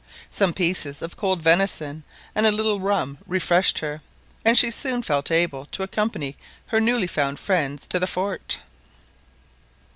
[0.31, 2.03] Some pieces of cold venison
[2.33, 4.01] and a little rum refreshed her,
[4.43, 6.35] and she soon felt able to accompany
[6.69, 8.57] her newly found friends to the fort.